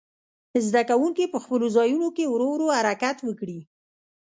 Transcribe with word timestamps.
زده 0.67 0.81
کوونکي 0.89 1.23
په 1.33 1.37
خپلو 1.43 1.65
ځایونو 1.77 2.07
کې 2.15 2.25
ورو 2.27 2.47
ورو 2.51 2.67
حرکت 2.77 3.17
وکړي. 3.23 3.59